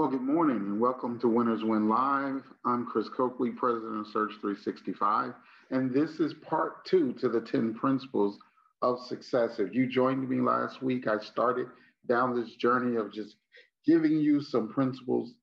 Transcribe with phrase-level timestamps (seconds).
[0.00, 2.42] Well, good morning and welcome to Winners Win Live.
[2.64, 5.34] I'm Chris Coakley, President of Search 365,
[5.70, 8.38] and this is part two to the 10 principles
[8.80, 9.58] of success.
[9.58, 11.66] If you joined me last week, I started
[12.08, 13.36] down this journey of just
[13.84, 15.34] giving you some principles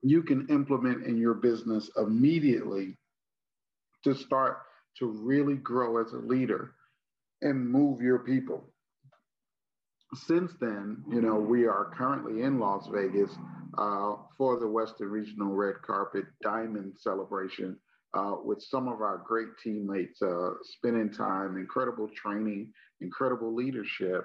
[0.00, 2.96] you can implement in your business immediately
[4.04, 4.62] to start
[5.00, 6.72] to really grow as a leader
[7.42, 8.69] and move your people
[10.14, 13.30] since then, you know, we are currently in Las Vegas
[13.78, 17.76] uh, for the Western Regional Red Carpet Diamond Celebration
[18.14, 24.24] uh, with some of our great teammates, uh, spending time, incredible training, incredible leadership.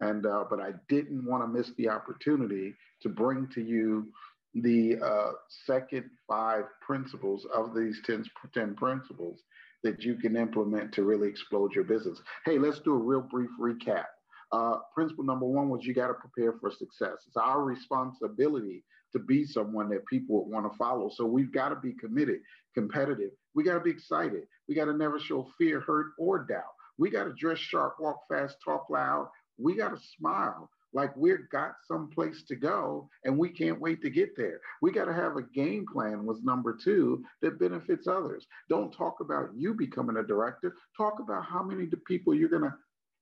[0.00, 4.08] And, uh, but I didn't want to miss the opportunity to bring to you
[4.54, 5.32] the uh,
[5.66, 9.42] second five principles of these 10, 10 principles
[9.82, 12.20] that you can implement to really explode your business.
[12.44, 14.06] Hey, let's do a real brief recap.
[14.52, 17.24] Uh, principle number one was you got to prepare for success.
[17.26, 21.10] It's our responsibility to be someone that people would want to follow.
[21.12, 22.40] So we've got to be committed,
[22.74, 23.30] competitive.
[23.54, 24.42] We got to be excited.
[24.68, 26.62] We got to never show fear, hurt, or doubt.
[26.98, 29.28] We got to dress sharp, walk fast, talk loud.
[29.58, 34.00] We got to smile like we've got some place to go and we can't wait
[34.02, 34.60] to get there.
[34.80, 38.46] We got to have a game plan was number two that benefits others.
[38.70, 40.74] Don't talk about you becoming a director.
[40.96, 42.74] Talk about how many people you're going to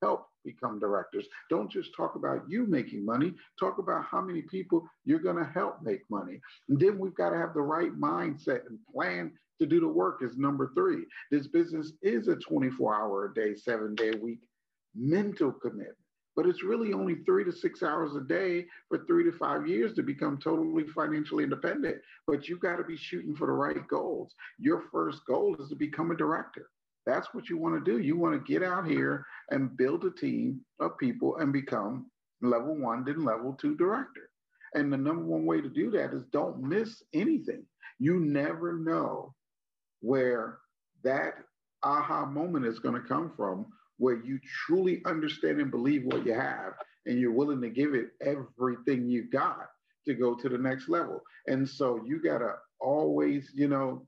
[0.02, 1.26] help become directors.
[1.50, 5.50] Don't just talk about you making money, talk about how many people you're going to
[5.52, 6.40] help make money.
[6.68, 10.20] And then we've got to have the right mindset and plan to do the work
[10.22, 11.04] is number three.
[11.30, 14.40] This business is a 24 hour a day, seven day a week
[14.94, 15.96] mental commitment.
[16.36, 19.94] But it's really only three to six hours a day for three to five years
[19.94, 21.98] to become totally financially independent.
[22.26, 24.34] But you've got to be shooting for the right goals.
[24.58, 26.70] Your first goal is to become a director.
[27.06, 28.02] That's what you want to do.
[28.02, 32.06] You want to get out here and build a team of people and become
[32.40, 34.30] level one, then level two director.
[34.74, 37.64] And the number one way to do that is don't miss anything.
[37.98, 39.34] You never know
[40.00, 40.58] where
[41.04, 41.34] that
[41.82, 43.66] aha moment is going to come from,
[43.98, 46.72] where you truly understand and believe what you have,
[47.06, 49.68] and you're willing to give it everything you got
[50.06, 51.20] to go to the next level.
[51.46, 54.06] And so you got to always, you know,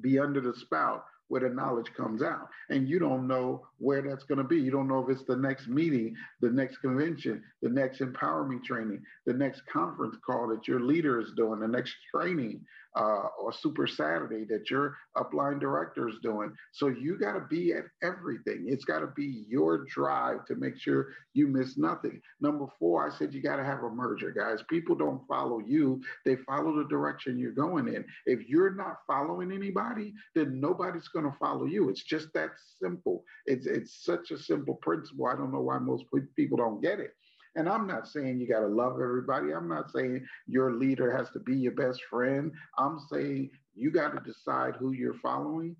[0.00, 2.48] be under the spout where the knowledge comes out.
[2.70, 4.56] And you don't know where that's going to be.
[4.56, 8.58] You don't know if it's the next meeting, the next convention, the next empower me
[8.64, 12.64] training, the next conference call that your leader is doing, the next training
[12.96, 16.52] uh, or Super Saturday that your upline director is doing.
[16.72, 18.64] So you got to be at everything.
[18.68, 22.20] It's got to be your drive to make sure you miss nothing.
[22.40, 24.64] Number four, I said you got to have a merger, guys.
[24.70, 28.04] People don't follow you, they follow the direction you're going in.
[28.24, 31.90] If you're not following anybody, then nobody's going to follow you.
[31.90, 32.50] It's just that
[32.82, 33.24] simple.
[33.44, 35.26] It's, it's such a simple principle.
[35.26, 36.04] I don't know why most
[36.36, 37.12] people don't get it.
[37.56, 39.52] And I'm not saying you got to love everybody.
[39.52, 42.52] I'm not saying your leader has to be your best friend.
[42.78, 45.74] I'm saying you got to decide who you're following.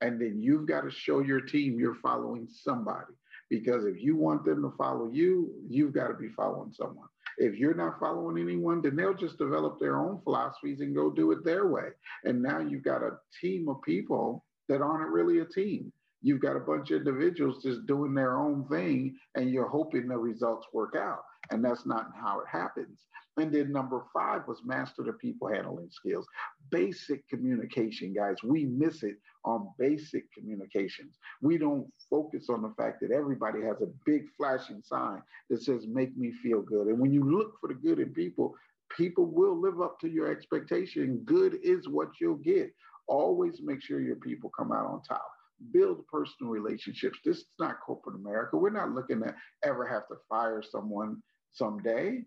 [0.00, 3.14] And then you've got to show your team you're following somebody.
[3.48, 7.08] Because if you want them to follow you, you've got to be following someone.
[7.38, 11.30] If you're not following anyone, then they'll just develop their own philosophies and go do
[11.32, 11.88] it their way.
[12.24, 15.92] And now you've got a team of people that aren't really a team.
[16.22, 20.18] You've got a bunch of individuals just doing their own thing, and you're hoping the
[20.18, 21.20] results work out.
[21.50, 23.06] And that's not how it happens.
[23.38, 26.26] And then number five was master the people handling skills.
[26.70, 28.36] Basic communication, guys.
[28.44, 31.16] We miss it on basic communications.
[31.40, 35.86] We don't focus on the fact that everybody has a big flashing sign that says,
[35.86, 36.88] make me feel good.
[36.88, 38.54] And when you look for the good in people,
[38.94, 41.22] people will live up to your expectation.
[41.24, 42.70] Good is what you'll get.
[43.06, 45.26] Always make sure your people come out on top
[45.72, 47.18] build personal relationships.
[47.24, 48.56] This is not corporate America.
[48.56, 49.34] We're not looking to
[49.64, 51.22] ever have to fire someone
[51.52, 52.22] someday.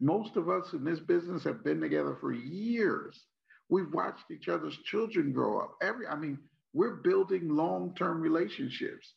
[0.00, 3.24] Most of us in this business have been together for years.
[3.68, 5.76] We've watched each other's children grow up.
[5.82, 6.38] Every, I mean,
[6.72, 9.14] we're building long-term relationships.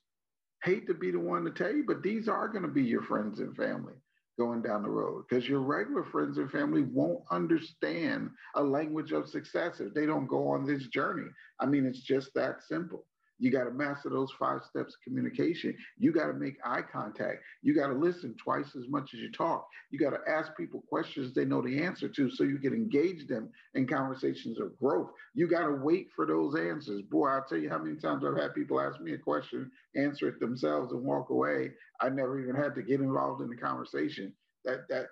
[0.63, 3.04] Hate to be the one to tell you, but these are going to be your
[3.04, 3.94] friends and family
[4.38, 9.28] going down the road because your regular friends and family won't understand a language of
[9.28, 11.28] success if they don't go on this journey.
[11.60, 13.06] I mean, it's just that simple.
[13.39, 15.75] You got to master those five steps of communication.
[15.98, 17.44] You got to make eye contact.
[17.62, 19.68] You got to listen twice as much as you talk.
[19.92, 23.28] You got to ask people questions they know the answer to so you can engage
[23.28, 25.12] them in conversations of growth.
[25.36, 27.01] You got to wait for those answers.
[27.04, 30.28] Boy, I'll tell you how many times I've had people ask me a question, answer
[30.30, 31.72] it themselves, and walk away.
[32.01, 34.33] I never even had to get involved in the conversation.
[34.66, 35.07] That, that,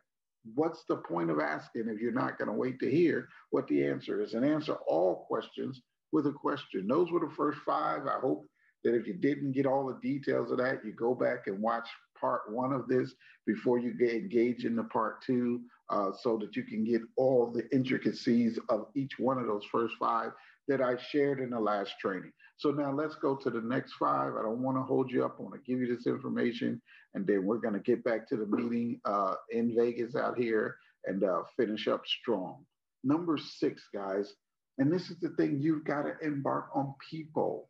[0.54, 3.86] what's the point of asking if you're not going to wait to hear what the
[3.86, 5.81] answer is and answer all questions
[6.15, 6.88] with a question.
[6.88, 8.07] Those were the first five.
[8.07, 8.47] I hope
[8.85, 11.88] that if you didn't get all the details of that, you go back and watch
[12.19, 13.13] part one of this
[13.45, 15.59] before you get engaged in the part two
[15.89, 19.94] uh, so that you can get all the intricacies of each one of those first
[20.00, 20.31] five
[20.69, 22.31] that I shared in the last training.
[22.57, 24.35] So now let's go to the next five.
[24.39, 25.35] I don't want to hold you up.
[25.38, 26.81] I want to give you this information,
[27.13, 30.77] and then we're going to get back to the meeting uh, in Vegas out here
[31.06, 32.65] and uh, finish up strong.
[33.03, 34.33] Number six, guys,
[34.77, 37.69] and this is the thing you've got to embark on people.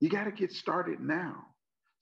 [0.00, 1.36] You got to get started now.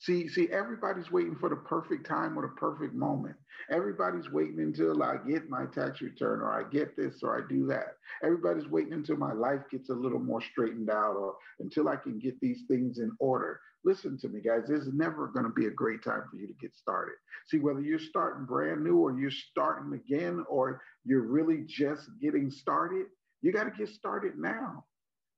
[0.01, 3.37] See, see, everybody's waiting for the perfect time or the perfect moment.
[3.71, 7.67] Everybody's waiting until I get my tax return or I get this or I do
[7.67, 7.97] that.
[8.25, 12.19] Everybody's waiting until my life gets a little more straightened out or until I can
[12.19, 13.61] get these things in order.
[13.85, 14.63] Listen to me, guys.
[14.67, 17.17] There's never going to be a great time for you to get started.
[17.49, 22.51] See, whether you're starting brand new or you're starting again or you're really just getting
[22.51, 23.07] started,
[23.43, 24.85] you got to get started now.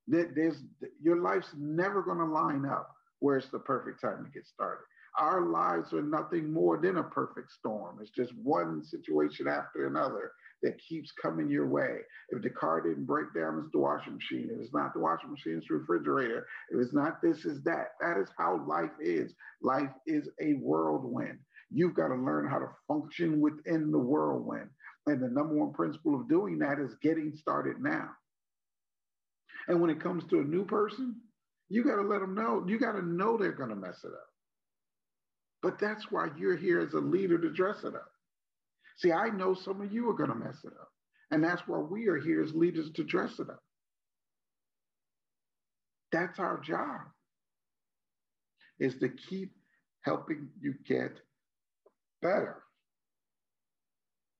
[0.08, 0.56] That there's,
[1.00, 2.90] your life's never going to line up
[3.20, 4.82] where it's the perfect time to get started.
[5.18, 7.98] Our lives are nothing more than a perfect storm.
[8.00, 10.32] It's just one situation after another
[10.62, 11.98] that keeps coming your way.
[12.30, 14.48] If the car didn't break down, it's the washing machine.
[14.52, 16.46] If it's not the washing machine, it's the refrigerator.
[16.70, 17.88] If it's not this, is that.
[18.00, 19.34] That is how life is.
[19.62, 21.38] Life is a whirlwind.
[21.72, 24.68] You've got to learn how to function within the whirlwind.
[25.06, 28.10] And the number one principle of doing that is getting started now.
[29.68, 31.16] And when it comes to a new person,
[31.68, 32.64] you got to let them know.
[32.66, 34.28] You got to know they're going to mess it up.
[35.62, 38.10] But that's why you're here as a leader to dress it up.
[38.98, 40.88] See, I know some of you are going to mess it up.
[41.30, 43.62] And that's why we are here as leaders to dress it up.
[46.10, 47.00] That's our job,
[48.78, 49.52] is to keep
[50.02, 51.18] helping you get
[52.22, 52.62] better.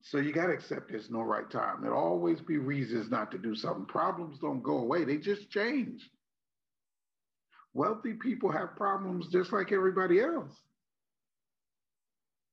[0.03, 1.83] So you got to accept there's no right time.
[1.83, 3.87] There'll always be reasons not to do something.
[3.87, 6.09] Problems don't go away, they just change.
[7.75, 10.53] Wealthy people have problems just like everybody else.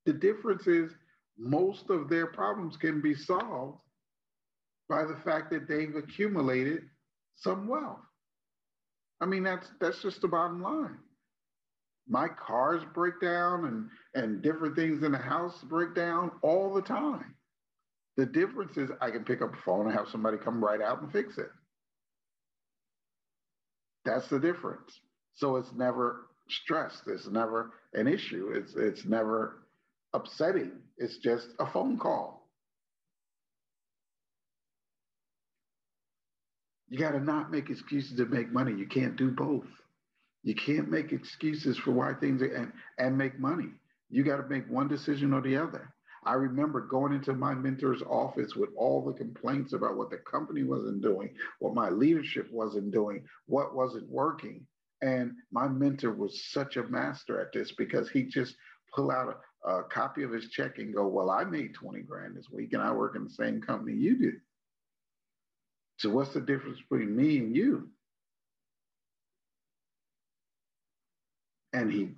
[0.06, 0.92] The difference is
[1.38, 3.80] most of their problems can be solved
[4.88, 6.84] by the fact that they've accumulated
[7.36, 8.00] some wealth.
[9.22, 10.98] I mean, that's that's just the bottom line.
[12.10, 16.82] My cars break down and, and different things in the house break down all the
[16.82, 17.36] time.
[18.18, 21.02] The difference is I can pick up a phone and have somebody come right out
[21.02, 21.50] and fix it.
[24.06, 25.00] That's the difference.
[25.36, 27.04] So it's never stressed.
[27.08, 28.52] It's never an issue.
[28.54, 29.68] It's it's never
[30.14, 30.72] upsetting.
[30.98, 32.50] It's just a phone call.
[36.90, 38.74] You got to not make excuses to make money.
[38.74, 39.68] You can't do both.
[40.44, 43.70] You can't make excuses for why things are and, and make money.
[44.10, 45.94] You got to make one decision or the other.
[46.24, 50.64] I remember going into my mentor's office with all the complaints about what the company
[50.64, 54.66] wasn't doing, what my leadership wasn't doing, what wasn't working.
[55.02, 58.56] And my mentor was such a master at this because he just
[58.94, 62.36] pull out a, a, copy of his check and go, Well, I made 20 grand
[62.36, 64.34] this week and I work in the same company you do.
[66.00, 67.90] So what's the difference between me and you?
[71.74, 72.10] And he,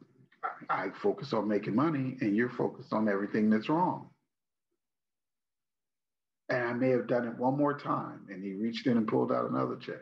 [0.69, 4.09] I focus on making money and you're focused on everything that's wrong.
[6.50, 8.27] And I may have done it one more time.
[8.30, 10.01] And he reached in and pulled out another check.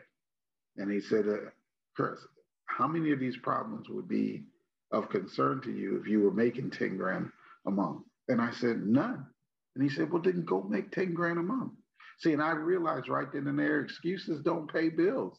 [0.76, 1.50] And he said, uh,
[1.94, 2.18] Chris,
[2.66, 4.44] how many of these problems would be
[4.92, 7.30] of concern to you if you were making 10 grand
[7.66, 8.02] a month?
[8.28, 9.26] And I said, none.
[9.74, 11.72] And he said, well, then go make 10 grand a month.
[12.18, 15.38] See, and I realized right then and there, excuses don't pay bills.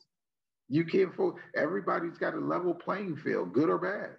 [0.72, 1.12] You can't,
[1.56, 4.18] everybody's got a level playing field, good or bad.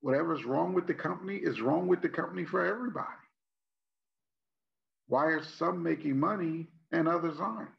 [0.00, 3.06] Whatever's wrong with the company is wrong with the company for everybody.
[5.08, 7.70] Why are some making money and others aren't?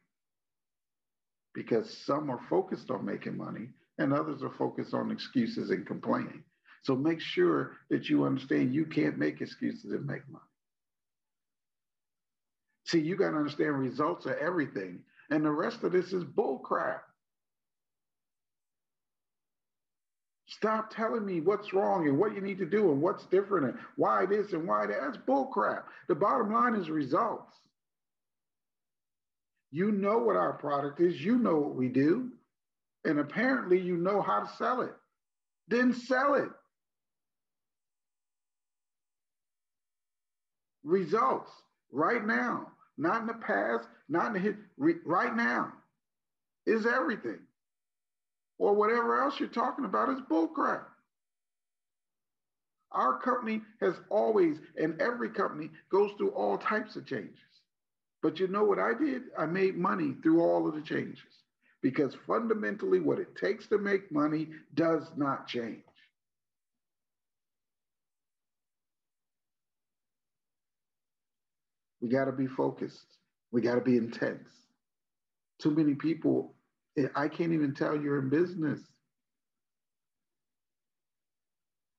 [1.58, 6.44] because some are focused on making money and others are focused on excuses and complaining.
[6.84, 10.46] So make sure that you understand you can't make excuses and make money.
[12.86, 15.00] See, you got to understand results are everything.
[15.30, 17.00] And the rest of this is bullcrap.
[20.48, 23.78] Stop telling me what's wrong and what you need to do and what's different and
[23.98, 24.98] why this and why that.
[25.02, 25.84] That's bullcrap.
[26.08, 27.54] The bottom line is results.
[29.72, 32.32] You know what our product is, you know what we do,
[33.04, 34.94] and apparently you know how to sell it.
[35.68, 36.50] Then sell it.
[40.84, 41.52] Results
[41.92, 44.56] right now, not in the past, not in the hit,
[45.06, 45.74] right now
[46.66, 47.40] is everything.
[48.60, 50.82] Or whatever else you're talking about is bullcrap.
[52.92, 57.38] Our company has always, and every company goes through all types of changes.
[58.24, 59.24] But you know what I did?
[59.38, 61.22] I made money through all of the changes
[61.82, 65.84] because fundamentally, what it takes to make money does not change.
[72.02, 73.18] We got to be focused.
[73.52, 74.50] We got to be intense.
[75.62, 76.54] Too many people,
[77.16, 78.80] I can't even tell you're in business.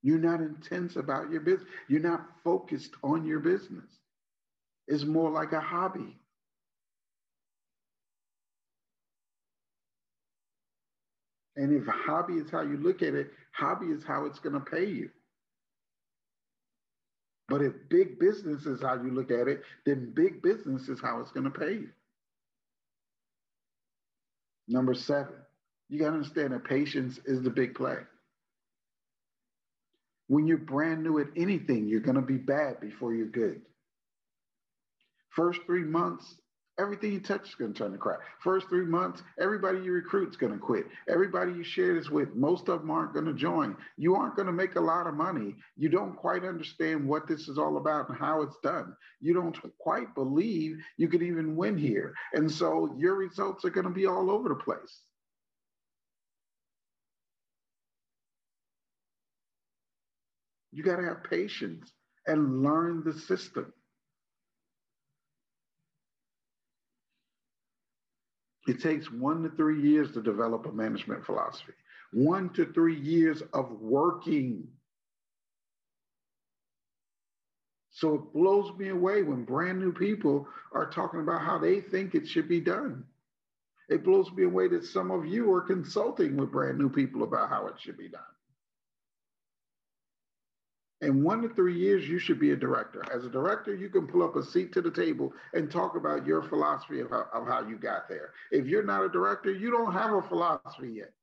[0.01, 1.67] You're not intense about your business.
[1.89, 3.89] You're not focused on your business.
[4.87, 6.17] It's more like a hobby.
[11.57, 14.61] And if hobby is how you look at it, hobby is how it's going to
[14.61, 15.09] pay you.
[17.49, 21.19] But if big business is how you look at it, then big business is how
[21.19, 21.89] it's going to pay you.
[24.67, 25.33] Number seven,
[25.89, 27.97] you got to understand that patience is the big play.
[30.27, 33.61] When you're brand new at anything, you're going to be bad before you're good.
[35.31, 36.35] First three months,
[36.79, 38.19] everything you touch is going to turn to crap.
[38.39, 40.85] First three months, everybody you recruit is going to quit.
[41.09, 43.75] Everybody you share this with, most of them aren't going to join.
[43.97, 45.55] You aren't going to make a lot of money.
[45.77, 48.95] You don't quite understand what this is all about and how it's done.
[49.19, 52.13] You don't quite believe you could even win here.
[52.33, 55.01] And so your results are going to be all over the place.
[60.71, 61.91] You got to have patience
[62.27, 63.73] and learn the system.
[68.69, 71.73] It takes one to three years to develop a management philosophy,
[72.13, 74.67] one to three years of working.
[77.89, 82.13] So it blows me away when brand new people are talking about how they think
[82.13, 83.05] it should be done.
[83.89, 87.49] It blows me away that some of you are consulting with brand new people about
[87.49, 88.21] how it should be done
[91.01, 93.03] in one to three years, you should be a director.
[93.13, 96.25] As a director, you can pull up a seat to the table and talk about
[96.25, 98.33] your philosophy of how, of how you got there.
[98.51, 101.13] If you're not a director, you don't have a philosophy yet.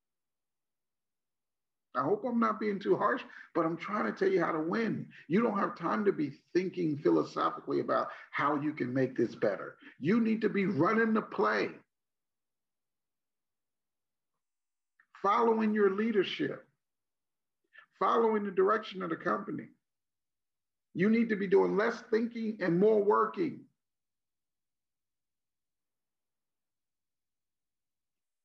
[1.94, 3.22] I hope I'm not being too harsh,
[3.54, 5.06] but I'm trying to tell you how to win.
[5.28, 9.76] You don't have time to be thinking philosophically about how you can make this better.
[9.98, 11.70] You need to be running the play,
[15.22, 16.65] following your leadership
[17.98, 19.68] following the direction of the company.
[20.94, 23.60] You need to be doing less thinking and more working.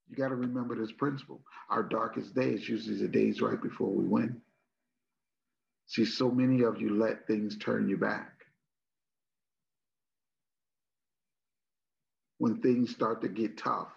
[0.10, 1.42] You got to remember this principle.
[1.70, 4.42] Our darkest day is usually the days right before we win.
[5.88, 8.34] See, so many of you let things turn you back.
[12.38, 13.88] When things start to get tough,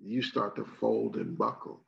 [0.00, 1.80] you start to fold and buckle.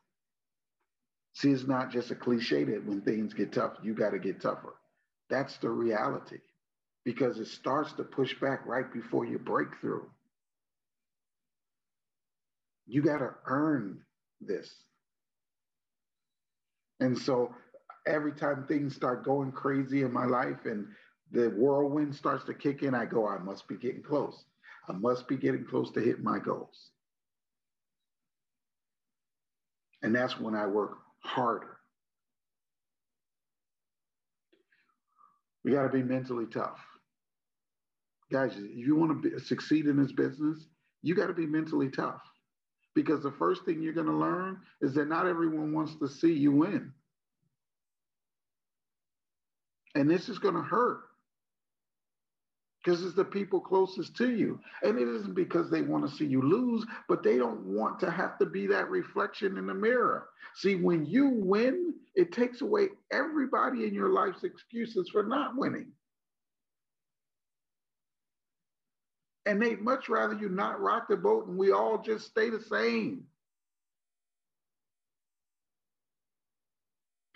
[1.38, 4.40] See, it's not just a cliche that when things get tough, you got to get
[4.40, 4.74] tougher.
[5.30, 6.38] That's the reality
[7.04, 10.02] because it starts to push back right before your breakthrough.
[12.88, 14.00] You got to earn
[14.40, 14.68] this.
[16.98, 17.54] And so
[18.04, 20.88] every time things start going crazy in my life and
[21.30, 24.44] the whirlwind starts to kick in, I go, I must be getting close.
[24.88, 26.90] I must be getting close to hit my goals.
[30.02, 31.76] And that's when I work harder.
[35.64, 36.78] We got to be mentally tough.
[38.30, 40.66] Guys, if you want to succeed in this business,
[41.02, 42.20] you got to be mentally tough.
[42.94, 46.32] Because the first thing you're going to learn is that not everyone wants to see
[46.32, 46.92] you win.
[49.94, 51.00] And this is going to hurt
[52.88, 54.58] because it's the people closest to you.
[54.82, 58.10] And it isn't because they want to see you lose, but they don't want to
[58.10, 60.30] have to be that reflection in the mirror.
[60.54, 65.88] See, when you win, it takes away everybody in your life's excuses for not winning.
[69.44, 72.62] And they'd much rather you not rock the boat and we all just stay the
[72.62, 73.24] same.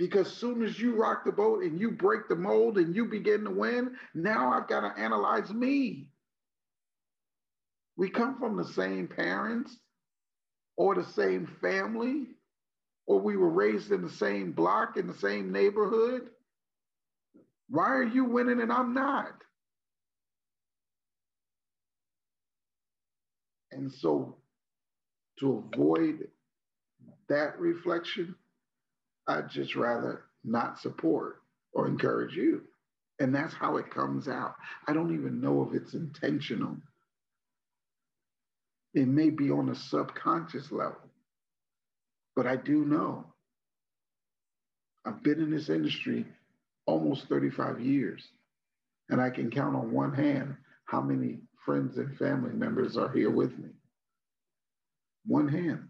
[0.02, 3.44] Because soon as you rock the boat and you break the mold and you begin
[3.44, 6.08] to win, now I've got to analyze me.
[7.96, 9.78] We come from the same parents
[10.76, 12.26] or the same family,
[13.06, 16.30] or we were raised in the same block in the same neighborhood.
[17.68, 19.34] Why are you winning and I'm not?
[23.70, 24.34] And so,
[25.38, 26.26] to avoid
[27.28, 28.34] that reflection,
[29.26, 31.36] I'd just rather not support
[31.72, 32.62] or encourage you.
[33.18, 34.54] And that's how it comes out.
[34.86, 36.76] I don't even know if it's intentional.
[38.94, 41.00] It may be on a subconscious level,
[42.36, 43.26] but I do know.
[45.04, 46.26] I've been in this industry
[46.86, 48.22] almost 35 years,
[49.08, 53.30] and I can count on one hand how many friends and family members are here
[53.30, 53.70] with me.
[55.26, 55.88] One hand.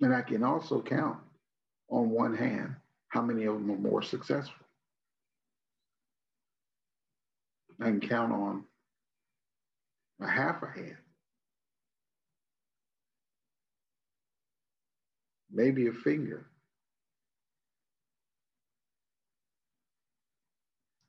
[0.00, 1.18] And I can also count
[1.90, 2.76] on one hand
[3.08, 4.64] how many of them are more successful.
[7.80, 8.64] I can count on
[10.20, 10.96] a half a hand.
[15.50, 16.46] Maybe a finger.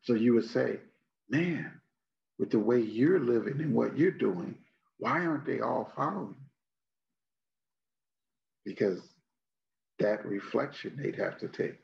[0.03, 0.79] So you would say,
[1.29, 1.72] man,
[2.39, 4.55] with the way you're living and what you're doing,
[4.98, 6.38] why aren't they all following?
[8.69, 9.01] Because
[9.97, 11.81] that reflection they'd have to take.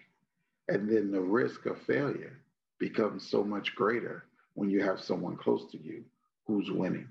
[0.67, 2.37] And then the risk of failure
[2.79, 6.03] becomes so much greater when you have someone close to you
[6.45, 7.07] who's winning.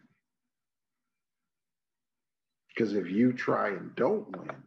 [2.68, 4.62] Because if you try and don't win,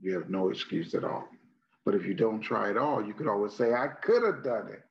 [0.00, 1.26] you have no excuse at all.
[1.86, 4.68] But if you don't try at all, you could always say, I could have done
[4.68, 4.82] it.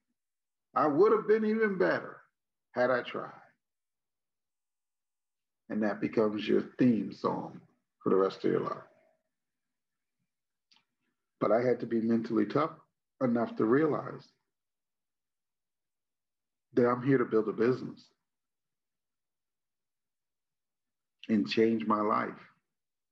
[0.73, 2.17] I would have been even better
[2.71, 3.29] had I tried.
[5.69, 7.61] And that becomes your theme song
[8.03, 8.77] for the rest of your life.
[11.39, 12.71] But I had to be mentally tough
[13.21, 14.27] enough to realize
[16.73, 18.05] that I'm here to build a business
[21.27, 22.29] and change my life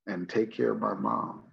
[0.07, 1.43] and take care of my mom.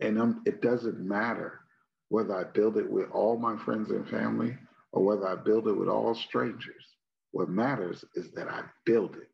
[0.00, 1.60] And I'm, it doesn't matter
[2.08, 4.56] whether I build it with all my friends and family
[4.92, 6.84] or whether I build it with all strangers.
[7.32, 9.28] What matters is that I build it.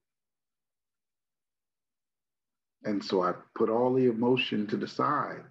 [2.84, 5.42] And so I put all the emotion to the side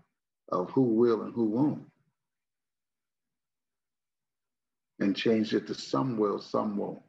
[0.52, 1.84] of who will and who won't.
[5.00, 7.02] And changed it to some will, some won't.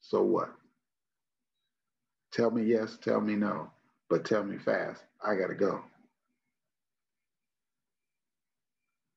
[0.00, 0.50] So what?
[2.32, 3.70] Tell me yes, tell me no,
[4.10, 5.02] but tell me fast.
[5.24, 5.82] I got to go.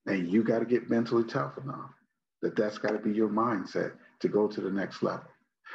[0.05, 1.91] And you got to get mentally tough enough
[2.41, 5.30] that that's got to be your mindset to go to the next level.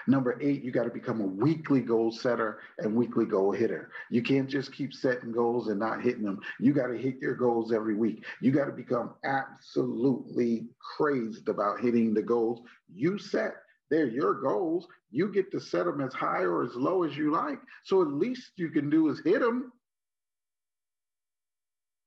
[0.08, 3.90] Number eight, you got to become a weekly goal setter and weekly goal hitter.
[4.08, 6.40] You can't just keep setting goals and not hitting them.
[6.60, 8.24] You got to hit your goals every week.
[8.40, 12.61] You got to become absolutely crazed about hitting the goals
[12.92, 13.54] you set.
[13.90, 14.87] They're your goals.
[15.11, 17.59] You get to set them as high or as low as you like.
[17.85, 19.72] So at least you can do is hit them.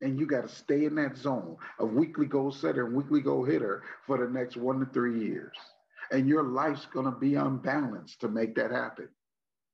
[0.02, 3.44] And you got to stay in that zone of weekly goal setter and weekly goal
[3.44, 5.56] hitter for the next one to three years
[6.12, 9.10] and your life's going to be unbalanced to make that happen.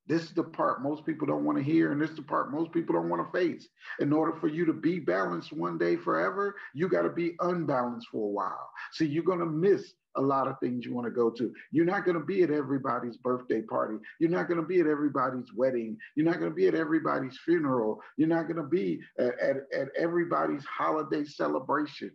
[0.08, 2.52] This is the part most people don't want to hear, and this is the part
[2.52, 3.66] most people don't want to face.
[3.98, 8.08] In order for you to be balanced one day forever, you got to be unbalanced
[8.12, 8.70] for a while.
[8.92, 11.52] So you're going to miss a lot of things you want to go to.
[11.72, 13.96] You're not going to be at everybody's birthday party.
[14.20, 15.98] You're not going to be at everybody's wedding.
[16.14, 18.00] You're not going to be at everybody's funeral.
[18.16, 22.12] You're not going to be at, at, at everybody's holiday celebration.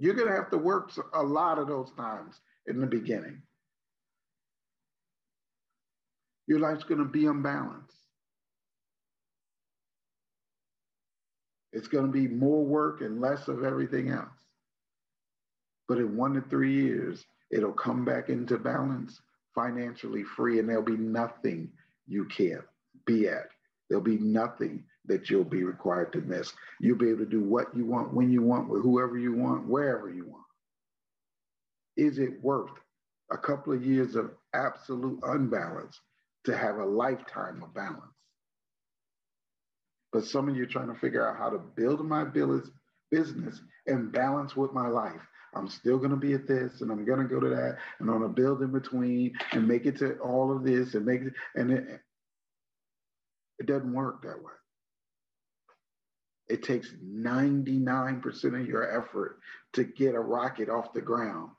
[0.00, 3.42] You're going to have to work a lot of those times in the beginning.
[6.46, 7.96] Your life's going to be unbalanced.
[11.72, 14.28] It's going to be more work and less of everything else.
[15.88, 19.20] But in one to three years, it'll come back into balance,
[19.54, 21.70] financially free, and there'll be nothing
[22.06, 22.64] you can't
[23.04, 23.48] be at.
[23.88, 26.52] There'll be nothing that you'll be required to miss.
[26.80, 29.66] You'll be able to do what you want, when you want, with whoever you want,
[29.66, 30.44] wherever you want.
[31.96, 32.70] Is it worth
[33.32, 36.00] a couple of years of absolute unbalance
[36.44, 38.14] to have a lifetime of balance?
[40.12, 44.12] But some of you are trying to figure out how to build my business and
[44.12, 45.20] balance with my life.
[45.54, 48.10] I'm still going to be at this and I'm going to go to that and
[48.10, 51.22] I'm going to build in between and make it to all of this and make
[51.22, 51.32] it.
[51.56, 52.00] And it,
[53.58, 54.52] it doesn't work that way.
[56.48, 59.38] It takes 99% of your effort
[59.74, 61.50] to get a rocket off the ground.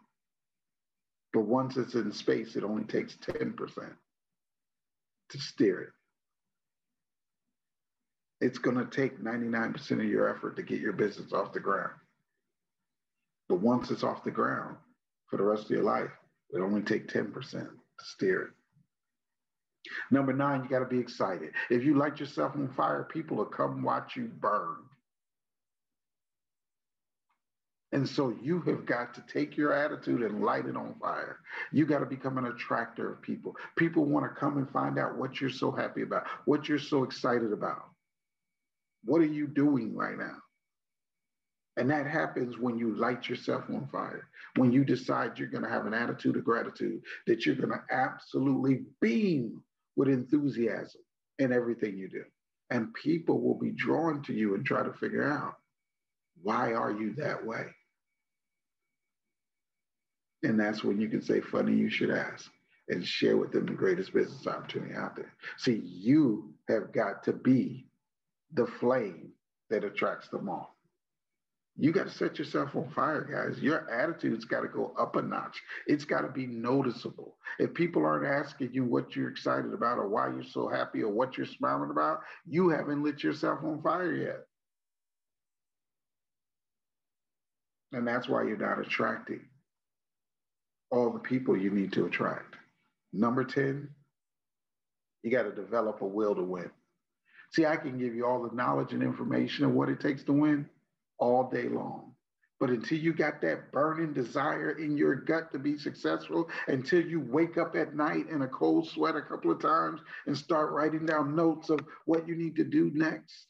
[1.32, 3.56] But once it's in space, it only takes 10%
[5.30, 5.90] to steer it.
[8.42, 11.94] It's going to take 99% of your effort to get your business off the ground.
[13.48, 14.78] But once it's off the ground
[15.28, 16.12] for the rest of your life,
[16.52, 18.50] it only takes 10% to steer it.
[20.12, 21.52] Number nine, you got to be excited.
[21.70, 24.78] If you light yourself on fire, people will come watch you burn.
[27.92, 31.40] And so you have got to take your attitude and light it on fire.
[31.72, 33.56] You got to become an attractor of people.
[33.78, 37.04] People want to come and find out what you're so happy about, what you're so
[37.04, 37.86] excited about.
[39.06, 40.38] What are you doing right now?
[41.78, 45.70] And that happens when you light yourself on fire, when you decide you're going to
[45.70, 49.64] have an attitude of gratitude, that you're going to absolutely beam
[50.00, 51.02] with enthusiasm
[51.40, 52.24] in everything you do.
[52.70, 55.56] And people will be drawn to you and try to figure out
[56.42, 57.66] why are you that way?
[60.44, 62.50] And that's when you can say, funny, you should ask
[62.88, 65.34] and share with them the greatest business opportunity out there.
[65.58, 67.86] See, you have got to be
[68.54, 69.34] the flame
[69.70, 70.78] that attracts them all.
[71.80, 73.62] You got to set yourself on fire, guys.
[73.62, 75.62] Your attitude's got to go up a notch.
[75.88, 77.38] It's got to be noticeable.
[77.58, 81.10] If people aren't asking you what you're excited about or why you're so happy or
[81.10, 84.46] what you're smiling about, you haven't lit yourself on fire yet.
[87.94, 89.46] And that's why you're not attracting
[90.92, 92.56] all the people you need to attract.
[93.14, 93.88] Number 10,
[95.24, 96.70] you got to develop a will to win.
[97.54, 100.34] See, I can give you all the knowledge and information of what it takes to
[100.34, 100.70] win
[101.20, 102.14] all day long.
[102.60, 107.22] But until you got that burning desire in your gut to be successful, until you
[107.22, 111.06] wake up at night in a cold sweat a couple of times and start writing
[111.06, 113.48] down notes of what you need to do next,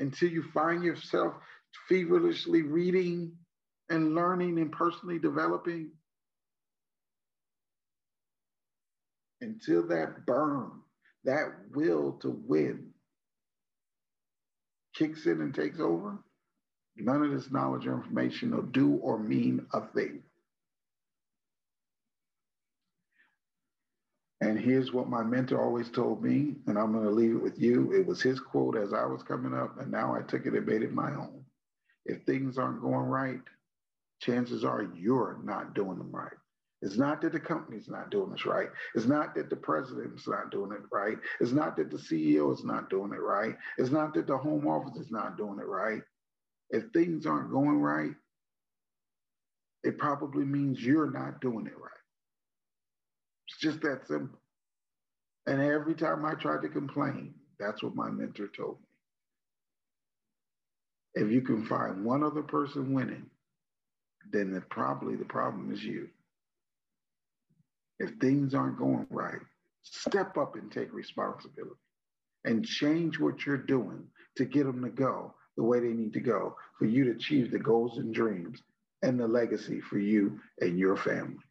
[0.00, 1.34] until you find yourself
[1.88, 3.32] feverishly reading
[3.90, 5.90] and learning and personally developing,
[9.40, 10.70] until that burn,
[11.24, 12.88] that will to win
[14.94, 16.18] kicks in and takes over,
[16.98, 20.22] None of this knowledge or information will do or mean a thing.
[24.40, 27.58] And here's what my mentor always told me, and I'm going to leave it with
[27.58, 27.92] you.
[27.92, 30.66] It was his quote as I was coming up, and now I took it and
[30.66, 31.44] made it my own.
[32.06, 33.40] If things aren't going right,
[34.20, 36.32] chances are you're not doing them right.
[36.80, 38.68] It's not that the company's not doing this right.
[38.94, 41.18] It's not that the president's not doing it right.
[41.40, 43.56] It's not that the CEO is not doing it right.
[43.78, 46.02] It's not that the home office is not doing it right.
[46.70, 48.14] If things aren't going right,
[49.84, 51.90] it probably means you're not doing it right.
[53.48, 54.38] It's just that simple.
[55.46, 58.78] And every time I tried to complain, that's what my mentor told
[61.14, 61.22] me.
[61.22, 63.30] If you can find one other person winning,
[64.30, 66.08] then the, probably the problem is you.
[67.98, 69.40] If things aren't going right,
[69.82, 71.80] step up and take responsibility
[72.44, 74.04] and change what you're doing
[74.36, 77.50] to get them to go the way they need to go for you to achieve
[77.50, 78.62] the goals and dreams
[79.02, 81.42] and the legacy for you and your family.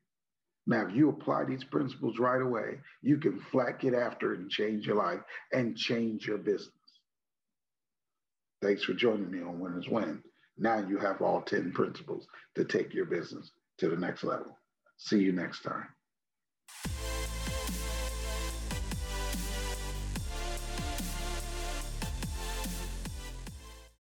[0.66, 4.50] Now, if you apply these principles right away, you can flat get after it and
[4.50, 5.20] change your life
[5.52, 6.72] and change your business.
[8.62, 10.24] Thanks for joining me on Winners Win.
[10.58, 14.58] Now you have all 10 principles to take your business to the next level.
[14.98, 15.97] See you next time.